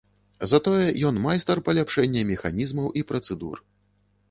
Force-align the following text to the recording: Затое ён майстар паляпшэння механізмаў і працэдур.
Затое 0.53 0.87
ён 1.09 1.19
майстар 1.25 1.61
паляпшэння 1.69 2.25
механізмаў 2.33 2.91
і 3.03 3.07
працэдур. 3.15 3.65